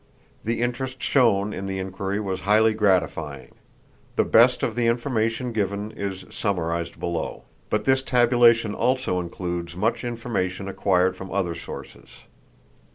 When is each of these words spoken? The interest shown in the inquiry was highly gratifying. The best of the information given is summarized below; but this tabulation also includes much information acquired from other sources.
The 0.43 0.61
interest 0.63 1.03
shown 1.03 1.53
in 1.53 1.67
the 1.67 1.77
inquiry 1.77 2.19
was 2.19 2.41
highly 2.41 2.73
gratifying. 2.73 3.53
The 4.15 4.25
best 4.25 4.63
of 4.63 4.73
the 4.73 4.87
information 4.87 5.51
given 5.51 5.91
is 5.91 6.25
summarized 6.31 6.99
below; 6.99 7.43
but 7.69 7.85
this 7.85 8.01
tabulation 8.01 8.73
also 8.73 9.19
includes 9.19 9.75
much 9.75 10.03
information 10.03 10.67
acquired 10.67 11.15
from 11.15 11.31
other 11.31 11.53
sources. 11.53 12.09